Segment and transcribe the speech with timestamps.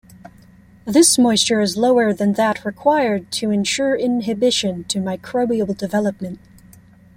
[0.83, 6.39] This moisture is lower than that required to ensure inhibition to microbial development.